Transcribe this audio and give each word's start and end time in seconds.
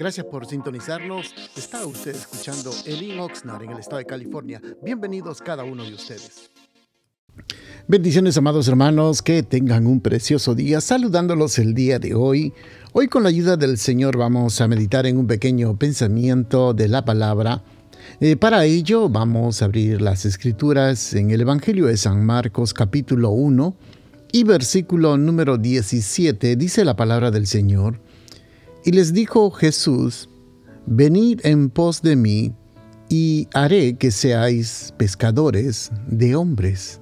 Gracias 0.00 0.24
por 0.24 0.46
sintonizarnos. 0.46 1.34
Está 1.54 1.84
usted 1.84 2.16
escuchando 2.16 2.72
Elin 2.86 3.20
Oxnard 3.20 3.64
en 3.64 3.72
el 3.72 3.80
estado 3.80 3.98
de 3.98 4.06
California. 4.06 4.58
Bienvenidos 4.82 5.42
cada 5.42 5.62
uno 5.62 5.84
de 5.84 5.92
ustedes. 5.92 6.50
Bendiciones, 7.86 8.38
amados 8.38 8.66
hermanos, 8.66 9.20
que 9.20 9.42
tengan 9.42 9.86
un 9.86 10.00
precioso 10.00 10.54
día. 10.54 10.80
Saludándolos 10.80 11.58
el 11.58 11.74
día 11.74 11.98
de 11.98 12.14
hoy. 12.14 12.54
Hoy 12.94 13.08
con 13.08 13.24
la 13.24 13.28
ayuda 13.28 13.58
del 13.58 13.76
Señor 13.76 14.16
vamos 14.16 14.62
a 14.62 14.68
meditar 14.68 15.04
en 15.04 15.18
un 15.18 15.26
pequeño 15.26 15.78
pensamiento 15.78 16.72
de 16.72 16.88
la 16.88 17.04
palabra. 17.04 17.62
Eh, 18.20 18.36
para 18.36 18.64
ello 18.64 19.10
vamos 19.10 19.60
a 19.60 19.66
abrir 19.66 20.00
las 20.00 20.24
escrituras 20.24 21.12
en 21.12 21.30
el 21.30 21.42
Evangelio 21.42 21.88
de 21.88 21.98
San 21.98 22.24
Marcos 22.24 22.72
capítulo 22.72 23.32
1 23.32 23.76
y 24.32 24.44
versículo 24.44 25.18
número 25.18 25.58
17. 25.58 26.56
Dice 26.56 26.86
la 26.86 26.96
palabra 26.96 27.30
del 27.30 27.46
Señor. 27.46 28.00
Y 28.84 28.92
les 28.92 29.12
dijo 29.12 29.50
Jesús, 29.50 30.28
venid 30.86 31.40
en 31.44 31.70
pos 31.70 32.02
de 32.02 32.16
mí, 32.16 32.54
y 33.10 33.48
haré 33.52 33.96
que 33.96 34.12
seáis 34.12 34.94
pescadores 34.96 35.90
de 36.06 36.36
hombres. 36.36 37.00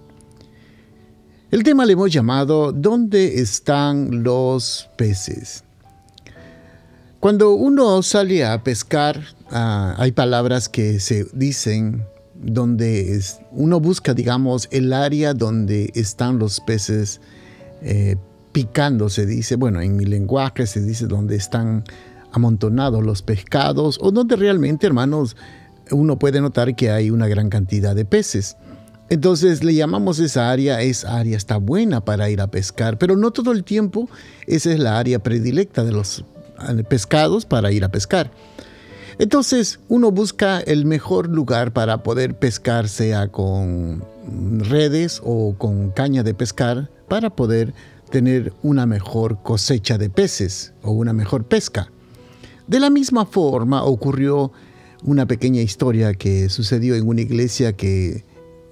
El 1.50 1.62
tema 1.62 1.84
le 1.84 1.92
hemos 1.92 2.10
llamado 2.10 2.72
¿Dónde 2.72 3.40
están 3.40 4.22
los 4.22 4.88
peces? 4.96 5.64
Cuando 7.20 7.52
uno 7.52 8.02
sale 8.02 8.44
a 8.44 8.62
pescar, 8.64 9.20
ah, 9.50 9.94
hay 9.98 10.12
palabras 10.12 10.68
que 10.68 10.98
se 10.98 11.26
dicen 11.32 12.04
donde 12.34 13.20
uno 13.50 13.80
busca, 13.80 14.14
digamos, 14.14 14.68
el 14.70 14.92
área 14.92 15.34
donde 15.34 15.90
están 15.94 16.38
los 16.38 16.60
peces 16.60 17.20
eh, 17.82 18.16
picando, 18.52 19.08
se 19.08 19.26
dice, 19.26 19.56
bueno, 19.56 19.80
en 19.80 19.96
mi 19.96 20.04
lenguaje 20.04 20.66
se 20.66 20.80
dice 20.80 21.06
donde 21.06 21.36
están 21.36 21.84
amontonados 22.32 23.04
los 23.04 23.22
pescados 23.22 23.98
o 24.00 24.10
donde 24.10 24.36
realmente, 24.36 24.86
hermanos, 24.86 25.36
uno 25.90 26.18
puede 26.18 26.40
notar 26.40 26.74
que 26.76 26.90
hay 26.90 27.10
una 27.10 27.28
gran 27.28 27.48
cantidad 27.48 27.94
de 27.94 28.04
peces. 28.04 28.56
Entonces 29.10 29.64
le 29.64 29.74
llamamos 29.74 30.18
esa 30.18 30.50
área, 30.50 30.82
esa 30.82 31.16
área 31.16 31.36
está 31.36 31.56
buena 31.56 32.04
para 32.04 32.28
ir 32.28 32.40
a 32.42 32.46
pescar, 32.48 32.98
pero 32.98 33.16
no 33.16 33.30
todo 33.30 33.52
el 33.52 33.64
tiempo 33.64 34.08
esa 34.46 34.72
es 34.72 34.78
la 34.78 34.98
área 34.98 35.18
predilecta 35.18 35.82
de 35.82 35.92
los 35.92 36.24
eh, 36.68 36.84
pescados 36.84 37.46
para 37.46 37.72
ir 37.72 37.84
a 37.84 37.88
pescar. 37.88 38.30
Entonces 39.18 39.80
uno 39.88 40.12
busca 40.12 40.60
el 40.60 40.84
mejor 40.84 41.28
lugar 41.28 41.72
para 41.72 42.02
poder 42.02 42.38
pescar, 42.38 42.88
sea 42.88 43.28
con 43.28 44.04
redes 44.58 45.20
o 45.24 45.54
con 45.56 45.90
caña 45.90 46.22
de 46.22 46.34
pescar, 46.34 46.90
para 47.08 47.30
poder 47.30 47.72
tener 48.10 48.52
una 48.62 48.86
mejor 48.86 49.42
cosecha 49.42 49.98
de 49.98 50.10
peces 50.10 50.72
o 50.82 50.90
una 50.92 51.12
mejor 51.12 51.44
pesca. 51.44 51.90
De 52.66 52.80
la 52.80 52.90
misma 52.90 53.26
forma 53.26 53.84
ocurrió 53.84 54.52
una 55.02 55.26
pequeña 55.26 55.62
historia 55.62 56.14
que 56.14 56.48
sucedió 56.48 56.94
en 56.94 57.06
una 57.06 57.20
iglesia 57.20 57.72
que 57.72 58.24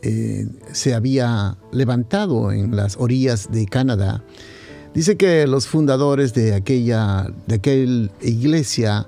eh, 0.02 0.46
se 0.72 0.94
había 0.94 1.56
levantado 1.72 2.52
en 2.52 2.76
las 2.76 2.96
orillas 2.98 3.50
de 3.50 3.66
Canadá. 3.66 4.22
Dice 4.94 5.16
que 5.16 5.46
los 5.46 5.66
fundadores 5.66 6.34
de 6.34 6.54
aquella, 6.54 7.26
de 7.46 7.56
aquella 7.56 8.10
iglesia 8.22 9.06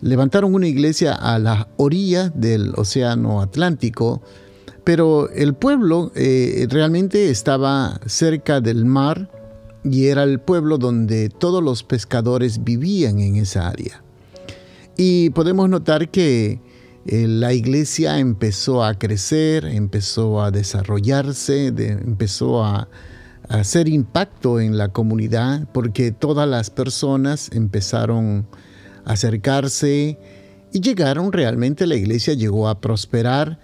levantaron 0.00 0.54
una 0.54 0.66
iglesia 0.66 1.14
a 1.14 1.38
la 1.38 1.68
orilla 1.76 2.30
del 2.30 2.72
Océano 2.76 3.40
Atlántico, 3.40 4.22
pero 4.84 5.30
el 5.30 5.54
pueblo 5.54 6.10
eh, 6.14 6.66
realmente 6.70 7.30
estaba 7.30 8.00
cerca 8.06 8.60
del 8.60 8.84
mar 8.84 9.39
y 9.84 10.06
era 10.06 10.24
el 10.24 10.40
pueblo 10.40 10.78
donde 10.78 11.28
todos 11.28 11.62
los 11.62 11.82
pescadores 11.82 12.64
vivían 12.64 13.20
en 13.20 13.36
esa 13.36 13.68
área. 13.68 14.02
Y 14.96 15.30
podemos 15.30 15.68
notar 15.68 16.10
que 16.10 16.60
eh, 17.06 17.26
la 17.26 17.54
iglesia 17.54 18.18
empezó 18.18 18.84
a 18.84 18.98
crecer, 18.98 19.64
empezó 19.64 20.42
a 20.42 20.50
desarrollarse, 20.50 21.68
empezó 21.68 22.62
a, 22.62 22.88
a, 23.48 23.60
hacer 23.60 23.88
impacto 23.88 24.60
en 24.60 24.76
la 24.76 24.88
comunidad 24.88 25.66
porque 25.72 26.12
todas 26.12 26.46
las 26.46 26.68
personas 26.68 27.50
empezaron 27.52 28.46
a 29.06 29.12
acercarse 29.12 30.18
y 30.72 30.80
llegaron 30.80 31.32
realmente, 31.32 31.86
la 31.86 31.96
iglesia 31.96 32.34
llegó 32.34 32.68
a 32.68 32.80
prosperar 32.80 33.58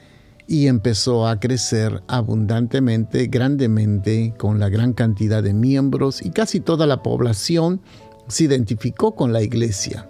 y 0.47 0.69
empezó 0.69 1.27
a 1.27 1.41
crecer 1.41 2.03
abundantemente, 2.07 3.27
grandemente, 3.27 4.35
con 4.39 4.61
la 4.61 4.69
gran 4.69 4.93
cantidad 4.93 5.43
de 5.43 5.55
miembros 5.55 6.25
y 6.25 6.31
casi 6.31 6.61
toda 6.61 6.87
la 6.87 7.03
población 7.03 7.81
se 8.29 8.45
identificó 8.45 9.15
con 9.15 9.33
la 9.33 9.43
iglesia. 9.43 10.09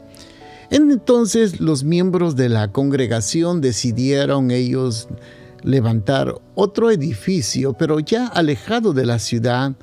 Entonces 0.70 1.60
los 1.60 1.84
miembros 1.84 2.36
de 2.36 2.48
la 2.48 2.72
congregación 2.72 3.60
decidieron 3.60 4.50
ellos 4.50 5.08
levantar 5.62 6.34
otro 6.54 6.91
edificio, 6.91 7.72
pero 7.72 8.00
ya 8.00 8.26
alejado 8.26 8.92
de 8.92 9.06
la 9.06 9.18
ciudad, 9.18 9.74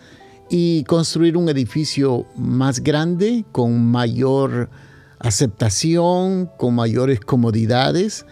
y 0.50 0.84
construir 0.84 1.36
un 1.36 1.50
edificio 1.50 2.28
más 2.36 2.82
grande, 2.82 3.44
con 3.52 3.84
mayor 3.90 4.70
aceptación, 5.20 6.50
con 6.58 6.76
mayores 6.76 7.22
comodidades, 7.22 8.26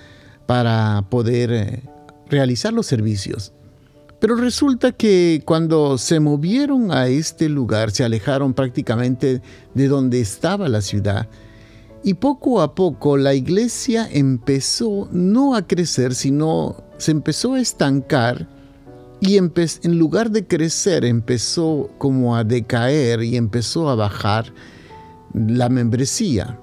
para 0.45 1.05
poder 1.09 1.51
eh, 1.51 1.83
realizar 2.31 2.73
los 2.73 2.87
servicios. 2.87 3.53
Pero 4.19 4.35
resulta 4.35 4.91
que 4.91 5.41
cuando 5.45 5.97
se 5.97 6.19
movieron 6.19 6.91
a 6.91 7.07
este 7.07 7.49
lugar, 7.49 7.91
se 7.91 8.03
alejaron 8.03 8.53
prácticamente 8.53 9.41
de 9.73 9.87
donde 9.87 10.21
estaba 10.21 10.69
la 10.69 10.81
ciudad. 10.81 11.27
Y 12.03 12.15
poco 12.15 12.61
a 12.61 12.73
poco 12.73 13.17
la 13.17 13.33
iglesia 13.33 14.07
empezó 14.11 15.07
no 15.11 15.55
a 15.55 15.67
crecer, 15.67 16.15
sino 16.15 16.83
se 16.97 17.11
empezó 17.11 17.55
a 17.55 17.59
estancar 17.59 18.47
y 19.19 19.37
en 19.37 19.99
lugar 19.99 20.31
de 20.31 20.47
crecer 20.47 21.05
empezó 21.05 21.91
como 21.97 22.35
a 22.35 22.43
decaer 22.43 23.23
y 23.23 23.37
empezó 23.37 23.89
a 23.89 23.95
bajar 23.95 24.51
la 25.33 25.69
membresía. 25.69 26.59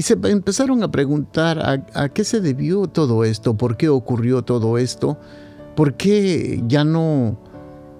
Y 0.00 0.02
se 0.02 0.14
empezaron 0.14 0.82
a 0.82 0.90
preguntar 0.90 1.84
a, 1.92 2.08
qué 2.08 2.24
se 2.24 2.40
debió 2.40 2.86
todo 2.86 3.22
esto, 3.22 3.58
por 3.58 3.76
qué 3.76 3.90
ocurrió 3.90 4.40
todo 4.40 4.78
esto, 4.78 5.18
por 5.76 5.92
qué 5.92 6.64
ya 6.66 6.84
no 6.84 7.38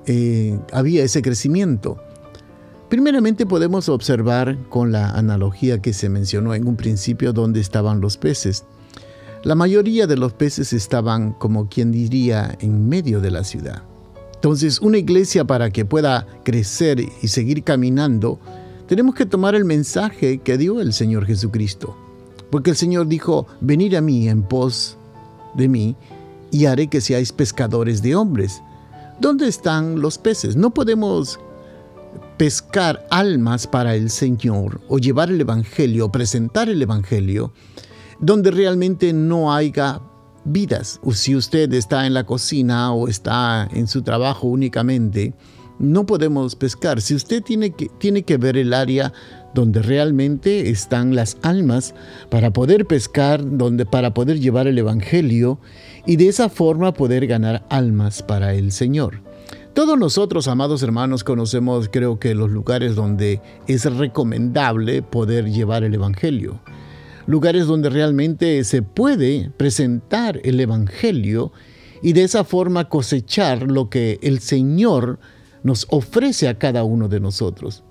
eh, 0.06 0.58
había 0.72 1.04
ese 1.04 1.20
crecimiento. 1.20 1.98
Primeramente 2.88 3.44
podemos 3.44 3.90
observar 3.90 4.56
con 4.70 4.92
la 4.92 5.10
analogía 5.10 5.82
que 5.82 5.92
se 5.92 6.08
mencionó 6.08 6.54
en 6.54 6.66
un 6.66 6.76
principio 6.76 7.34
dónde 7.34 7.60
estaban 7.60 8.00
los 8.00 8.16
peces. 8.16 8.64
La 9.44 9.54
mayoría 9.54 10.06
de 10.06 10.16
los 10.16 10.32
peces 10.32 10.72
estaban, 10.72 11.34
como 11.34 11.68
quien 11.68 11.92
diría, 11.92 12.56
en 12.60 12.88
medio 12.88 13.20
de 13.20 13.30
la 13.30 13.44
ciudad. 13.44 13.82
Entonces, 14.36 14.80
una 14.80 14.96
iglesia 14.96 15.44
para 15.44 15.68
que 15.68 15.84
pueda 15.84 16.26
crecer 16.44 16.98
y 16.98 17.28
seguir 17.28 17.62
caminando, 17.62 18.40
tenemos 18.90 19.14
que 19.14 19.24
tomar 19.24 19.54
el 19.54 19.64
mensaje 19.64 20.38
que 20.38 20.58
dio 20.58 20.80
el 20.80 20.92
Señor 20.92 21.24
Jesucristo. 21.24 21.96
Porque 22.50 22.70
el 22.70 22.76
Señor 22.76 23.06
dijo, 23.06 23.46
venid 23.60 23.94
a 23.94 24.00
mí 24.00 24.28
en 24.28 24.42
pos 24.42 24.96
de 25.54 25.68
mí 25.68 25.94
y 26.50 26.66
haré 26.66 26.88
que 26.88 27.00
seáis 27.00 27.30
pescadores 27.30 28.02
de 28.02 28.16
hombres. 28.16 28.60
¿Dónde 29.20 29.46
están 29.46 30.00
los 30.00 30.18
peces? 30.18 30.56
No 30.56 30.74
podemos 30.74 31.38
pescar 32.36 33.06
almas 33.10 33.68
para 33.68 33.94
el 33.94 34.10
Señor 34.10 34.80
o 34.88 34.98
llevar 34.98 35.30
el 35.30 35.40
Evangelio, 35.40 36.06
o 36.06 36.10
presentar 36.10 36.68
el 36.68 36.82
Evangelio, 36.82 37.52
donde 38.18 38.50
realmente 38.50 39.12
no 39.12 39.54
haya 39.54 40.00
vidas. 40.44 40.98
O 41.04 41.12
si 41.12 41.36
usted 41.36 41.72
está 41.74 42.08
en 42.08 42.14
la 42.14 42.26
cocina 42.26 42.92
o 42.92 43.06
está 43.06 43.68
en 43.72 43.86
su 43.86 44.02
trabajo 44.02 44.48
únicamente, 44.48 45.32
no 45.80 46.06
podemos 46.06 46.54
pescar. 46.54 47.00
Si 47.00 47.14
usted 47.14 47.42
tiene 47.42 47.70
que, 47.70 47.88
tiene 47.98 48.22
que 48.22 48.36
ver 48.36 48.56
el 48.56 48.72
área 48.74 49.12
donde 49.54 49.82
realmente 49.82 50.70
están 50.70 51.16
las 51.16 51.38
almas 51.42 51.94
para 52.28 52.52
poder 52.52 52.86
pescar, 52.86 53.42
donde 53.58 53.86
para 53.86 54.14
poder 54.14 54.38
llevar 54.38 54.68
el 54.68 54.78
evangelio 54.78 55.58
y 56.06 56.16
de 56.16 56.28
esa 56.28 56.48
forma 56.48 56.92
poder 56.92 57.26
ganar 57.26 57.66
almas 57.70 58.22
para 58.22 58.54
el 58.54 58.70
Señor. 58.72 59.22
Todos 59.74 59.98
nosotros, 59.98 60.48
amados 60.48 60.82
hermanos, 60.82 61.24
conocemos 61.24 61.88
creo 61.90 62.18
que 62.18 62.34
los 62.34 62.50
lugares 62.50 62.94
donde 62.94 63.40
es 63.66 63.84
recomendable 63.84 65.02
poder 65.02 65.50
llevar 65.50 65.84
el 65.84 65.94
evangelio. 65.94 66.60
Lugares 67.26 67.66
donde 67.66 67.88
realmente 67.88 68.62
se 68.64 68.82
puede 68.82 69.50
presentar 69.56 70.40
el 70.44 70.60
evangelio 70.60 71.52
y 72.02 72.12
de 72.12 72.24
esa 72.24 72.44
forma 72.44 72.88
cosechar 72.88 73.62
lo 73.70 73.88
que 73.88 74.18
el 74.22 74.40
Señor 74.40 75.20
nos 75.62 75.86
ofrece 75.90 76.48
a 76.48 76.58
cada 76.58 76.84
uno 76.84 77.08
de 77.08 77.20
nosotros. 77.20 77.84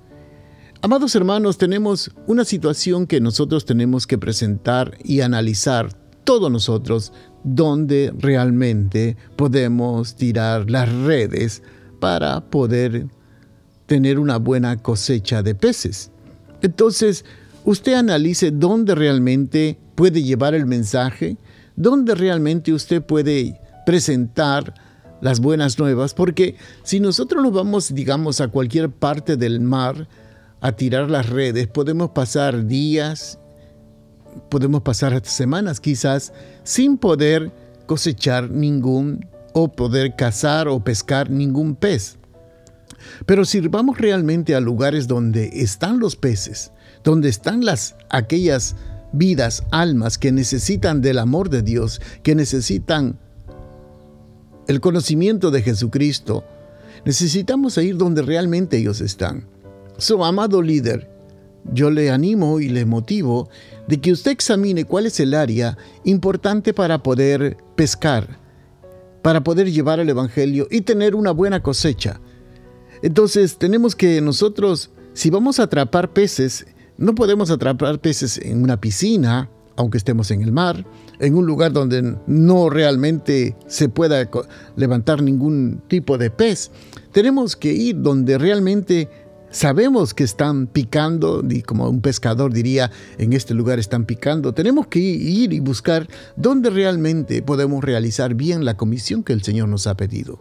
Amados 0.81 1.13
hermanos, 1.15 1.57
tenemos 1.57 2.11
una 2.25 2.45
situación 2.45 3.05
que 3.05 3.19
nosotros 3.19 3.65
tenemos 3.65 4.07
que 4.07 4.17
presentar 4.17 4.97
y 5.03 5.21
analizar 5.21 5.93
todos 6.23 6.49
nosotros 6.51 7.11
donde 7.43 8.13
realmente 8.17 9.17
podemos 9.35 10.15
tirar 10.15 10.69
las 10.69 10.91
redes 11.03 11.63
para 11.99 12.39
poder 12.49 13.07
tener 13.87 14.19
una 14.19 14.37
buena 14.37 14.77
cosecha 14.81 15.43
de 15.43 15.55
peces. 15.55 16.11
Entonces, 16.61 17.25
usted 17.65 17.93
analice 17.93 18.51
dónde 18.51 18.95
realmente 18.95 19.77
puede 19.95 20.23
llevar 20.23 20.53
el 20.53 20.65
mensaje, 20.65 21.37
dónde 21.75 22.15
realmente 22.15 22.71
usted 22.71 23.01
puede 23.01 23.59
presentar 23.85 24.73
las 25.21 25.39
buenas 25.39 25.77
nuevas, 25.79 26.13
porque 26.13 26.55
si 26.83 26.99
nosotros 26.99 27.43
nos 27.43 27.53
vamos, 27.53 27.93
digamos, 27.93 28.41
a 28.41 28.47
cualquier 28.47 28.89
parte 28.89 29.37
del 29.37 29.59
mar 29.61 30.07
a 30.61 30.71
tirar 30.73 31.09
las 31.09 31.29
redes, 31.29 31.67
podemos 31.67 32.11
pasar 32.11 32.65
días, 32.65 33.39
podemos 34.49 34.81
pasar 34.81 35.25
semanas 35.25 35.79
quizás 35.79 36.33
sin 36.63 36.97
poder 36.97 37.51
cosechar 37.85 38.49
ningún 38.49 39.27
o 39.53 39.71
poder 39.71 40.15
cazar 40.15 40.67
o 40.67 40.83
pescar 40.83 41.29
ningún 41.29 41.75
pez. 41.75 42.17
Pero 43.25 43.45
si 43.45 43.61
vamos 43.61 43.97
realmente 43.97 44.55
a 44.55 44.59
lugares 44.59 45.07
donde 45.07 45.49
están 45.53 45.99
los 45.99 46.15
peces, 46.15 46.71
donde 47.03 47.29
están 47.29 47.65
las 47.65 47.95
aquellas 48.09 48.75
vidas, 49.11 49.63
almas 49.71 50.17
que 50.17 50.31
necesitan 50.31 51.01
del 51.01 51.17
amor 51.17 51.49
de 51.49 51.63
Dios, 51.63 52.01
que 52.23 52.35
necesitan 52.35 53.17
el 54.69 54.81
conocimiento 54.81 55.49
de 55.49 55.63
Jesucristo, 55.63 56.43
necesitamos 57.03 57.75
ir 57.79 57.97
donde 57.97 58.21
realmente 58.21 58.77
ellos 58.77 59.01
están. 59.01 59.47
Su 59.97 60.23
amado 60.23 60.61
líder, 60.61 61.09
yo 61.73 61.89
le 61.89 62.11
animo 62.11 62.59
y 62.59 62.69
le 62.69 62.85
motivo 62.85 63.49
de 63.87 63.99
que 63.99 64.11
usted 64.11 64.29
examine 64.29 64.85
cuál 64.85 65.07
es 65.07 65.19
el 65.19 65.33
área 65.33 65.75
importante 66.03 66.75
para 66.75 67.01
poder 67.01 67.57
pescar, 67.75 68.37
para 69.23 69.43
poder 69.43 69.71
llevar 69.71 69.99
el 69.99 70.09
Evangelio 70.09 70.67
y 70.69 70.81
tener 70.81 71.15
una 71.15 71.31
buena 71.31 71.63
cosecha. 71.63 72.21
Entonces 73.01 73.57
tenemos 73.57 73.95
que 73.95 74.21
nosotros, 74.21 74.91
si 75.13 75.31
vamos 75.31 75.59
a 75.59 75.63
atrapar 75.63 76.13
peces, 76.13 76.67
no 76.95 77.15
podemos 77.15 77.49
atrapar 77.49 77.99
peces 78.01 78.37
en 78.37 78.61
una 78.61 78.79
piscina, 78.79 79.49
aunque 79.79 79.97
estemos 79.97 80.29
en 80.31 80.41
el 80.41 80.51
mar, 80.51 80.85
en 81.19 81.35
un 81.35 81.45
lugar 81.45 81.71
donde 81.71 82.17
no 82.27 82.69
realmente 82.69 83.55
se 83.65 83.87
pueda 83.87 84.29
levantar 84.75 85.23
ningún 85.23 85.81
tipo 85.87 86.17
de 86.17 86.29
pez. 86.29 86.69
Tenemos 87.13 87.55
que 87.55 87.71
ir 87.71 88.01
donde 88.01 88.37
realmente 88.37 89.09
sabemos 89.51 90.13
que 90.13 90.25
están 90.25 90.67
picando, 90.67 91.41
y 91.49 91.61
como 91.61 91.89
un 91.89 92.01
pescador 92.01 92.51
diría, 92.51 92.91
en 93.17 93.31
este 93.31 93.53
lugar 93.53 93.79
están 93.79 94.03
picando. 94.03 94.53
Tenemos 94.53 94.87
que 94.87 94.99
ir 94.99 95.53
y 95.53 95.61
buscar 95.61 96.09
dónde 96.35 96.69
realmente 96.69 97.41
podemos 97.41 97.81
realizar 97.81 98.33
bien 98.33 98.65
la 98.65 98.75
comisión 98.75 99.23
que 99.23 99.31
el 99.31 99.43
Señor 99.43 99.69
nos 99.69 99.87
ha 99.87 99.95
pedido. 99.95 100.39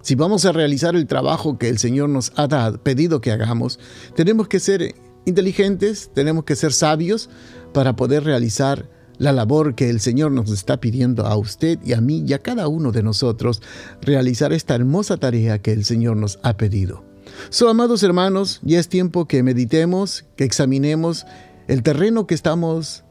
Si 0.00 0.14
vamos 0.14 0.46
a 0.46 0.52
realizar 0.52 0.96
el 0.96 1.06
trabajo 1.06 1.58
que 1.58 1.68
el 1.68 1.76
Señor 1.76 2.08
nos 2.08 2.32
ha 2.36 2.72
pedido 2.78 3.20
que 3.20 3.32
hagamos, 3.32 3.78
tenemos 4.16 4.48
que 4.48 4.60
ser 4.60 4.94
inteligentes, 5.24 6.10
tenemos 6.14 6.44
que 6.44 6.56
ser 6.56 6.72
sabios 6.72 7.30
para 7.72 7.96
poder 7.96 8.24
realizar 8.24 8.88
la 9.18 9.32
labor 9.32 9.74
que 9.74 9.88
el 9.88 10.00
Señor 10.00 10.32
nos 10.32 10.50
está 10.50 10.80
pidiendo 10.80 11.26
a 11.26 11.36
usted 11.36 11.78
y 11.84 11.92
a 11.92 12.00
mí 12.00 12.24
y 12.26 12.32
a 12.32 12.40
cada 12.40 12.68
uno 12.68 12.92
de 12.92 13.02
nosotros, 13.02 13.62
realizar 14.00 14.52
esta 14.52 14.74
hermosa 14.74 15.16
tarea 15.16 15.60
que 15.60 15.72
el 15.72 15.84
Señor 15.84 16.16
nos 16.16 16.38
ha 16.42 16.56
pedido. 16.56 17.04
So, 17.50 17.68
amados 17.68 18.02
hermanos, 18.02 18.60
ya 18.62 18.80
es 18.80 18.88
tiempo 18.88 19.26
que 19.26 19.42
meditemos, 19.42 20.24
que 20.36 20.44
examinemos 20.44 21.24
el 21.68 21.82
terreno 21.82 22.26
que 22.26 22.34
estamos 22.34 23.04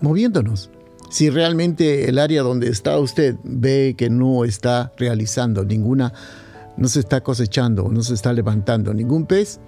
moviéndonos. 0.00 0.70
Si 1.10 1.30
realmente 1.30 2.08
el 2.08 2.18
área 2.18 2.42
donde 2.42 2.68
está 2.68 2.98
usted 2.98 3.36
ve 3.44 3.94
que 3.96 4.10
no 4.10 4.44
está 4.44 4.92
realizando 4.96 5.64
ninguna, 5.64 6.12
no 6.76 6.88
se 6.88 7.00
está 7.00 7.22
cosechando, 7.22 7.88
no 7.88 8.02
se 8.02 8.14
está 8.14 8.32
levantando 8.32 8.94
ningún 8.94 9.26
pez, 9.26 9.60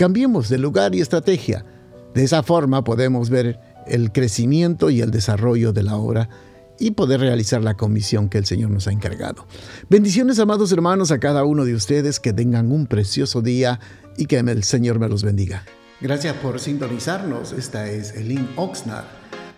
cambiemos 0.00 0.48
de 0.48 0.56
lugar 0.56 0.94
y 0.94 1.02
estrategia. 1.02 1.66
De 2.14 2.24
esa 2.24 2.42
forma 2.42 2.82
podemos 2.82 3.28
ver 3.28 3.60
el 3.86 4.12
crecimiento 4.12 4.88
y 4.88 5.02
el 5.02 5.10
desarrollo 5.10 5.74
de 5.74 5.82
la 5.82 5.96
obra 5.96 6.30
y 6.78 6.92
poder 6.92 7.20
realizar 7.20 7.62
la 7.62 7.74
comisión 7.74 8.30
que 8.30 8.38
el 8.38 8.46
Señor 8.46 8.70
nos 8.70 8.86
ha 8.86 8.92
encargado. 8.92 9.46
Bendiciones, 9.90 10.38
amados 10.38 10.72
hermanos, 10.72 11.10
a 11.10 11.18
cada 11.18 11.44
uno 11.44 11.66
de 11.66 11.74
ustedes, 11.74 12.18
que 12.18 12.32
tengan 12.32 12.72
un 12.72 12.86
precioso 12.86 13.42
día 13.42 13.78
y 14.16 14.24
que 14.24 14.38
el 14.38 14.64
Señor 14.64 14.98
me 14.98 15.06
los 15.06 15.22
bendiga. 15.22 15.64
Gracias 16.00 16.34
por 16.36 16.60
sintonizarnos. 16.60 17.52
Esta 17.52 17.90
es 17.90 18.14
Elin 18.14 18.48
Oxnard. 18.56 19.04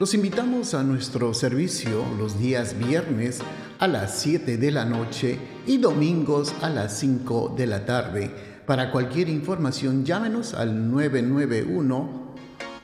Los 0.01 0.13
invitamos 0.13 0.75
a 0.75 0.83
nuestro 0.83 1.35
servicio 1.35 2.05
los 2.19 2.41
días 2.41 2.77
viernes 2.77 3.39
a 3.79 3.87
las 3.87 4.19
7 4.19 4.57
de 4.57 4.71
la 4.73 4.85
noche 4.87 5.39
y 5.69 5.79
domingos 5.79 6.53
a 6.63 6.69
las 6.69 6.99
5 6.99 7.55
de 7.57 7.67
la 7.69 7.87
tarde. 7.87 8.52
Para 8.67 8.93
cualquier 8.93 9.29
información, 9.29 10.05
llámenos 10.05 10.55
al 10.55 10.91
991 10.91 12.23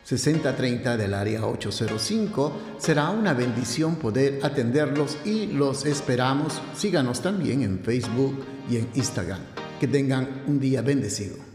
6030 0.08 0.96
del 0.96 1.12
área 1.12 1.44
805. 1.44 2.52
Será 2.78 3.10
una 3.10 3.34
bendición 3.34 3.96
poder 3.96 4.40
atenderlos 4.42 5.18
y 5.24 5.48
los 5.48 5.84
esperamos. 5.84 6.62
Síganos 6.74 7.20
también 7.20 7.60
en 7.62 7.80
Facebook 7.80 8.42
y 8.70 8.78
en 8.78 8.88
Instagram. 8.94 9.40
Que 9.78 9.86
tengan 9.86 10.44
un 10.46 10.58
día 10.58 10.80
bendecido. 10.80 11.47